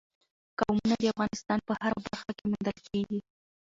قومونه 0.59 0.95
د 0.99 1.03
افغانستان 1.13 1.59
په 1.67 1.73
هره 1.81 1.99
برخه 2.05 2.31
کې 2.37 2.45
موندل 2.51 2.77
کېږي. 2.87 3.19